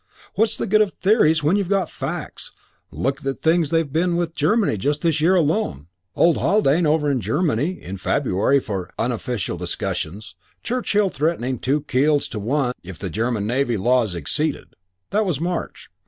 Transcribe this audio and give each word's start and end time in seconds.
What's 0.33 0.57
the 0.57 0.65
good 0.65 0.81
of 0.81 0.95
theories 0.95 1.43
when 1.43 1.57
you've 1.57 1.69
got 1.69 1.87
facts? 1.87 2.53
Look 2.89 3.19
at 3.19 3.23
the 3.23 3.35
things 3.35 3.69
there've 3.69 3.93
been 3.93 4.15
with 4.15 4.33
Germany 4.33 4.75
just 4.75 5.03
this 5.03 5.21
year 5.21 5.35
alone. 5.35 5.89
Old 6.15 6.37
Haldane 6.39 6.87
over 6.87 7.11
in 7.11 7.21
Germany 7.21 7.79
in 7.79 7.97
February 7.97 8.59
for 8.59 8.89
'unofficial 8.97 9.57
discussions', 9.57 10.33
Churchill 10.63 11.09
threatening 11.09 11.59
two 11.59 11.81
keels 11.81 12.27
to 12.29 12.39
one 12.39 12.73
if 12.83 12.97
the 12.97 13.11
German 13.11 13.45
Navy 13.45 13.77
law 13.77 14.01
is 14.01 14.15
exceeded. 14.15 14.75
That 15.11 15.23
was 15.23 15.39
March. 15.39 15.91